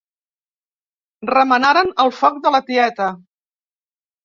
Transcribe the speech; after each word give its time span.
Remenaren 1.31 1.93
el 2.05 2.11
foc 2.23 2.41
de 2.47 2.55
la 2.59 2.65
tieta. 2.73 3.13